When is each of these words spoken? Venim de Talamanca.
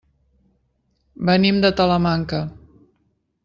Venim 1.31 1.61
de 1.67 1.73
Talamanca. 1.83 2.43